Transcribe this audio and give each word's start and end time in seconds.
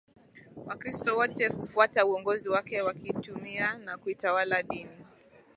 Wakristo 0.65 1.15
wote 1.17 1.49
kufuata 1.49 2.05
uongozi 2.05 2.49
wake 2.49 2.81
wakiitumia 2.81 3.77
na 3.77 3.97
kuitawala 3.97 4.63
dini 4.63 5.05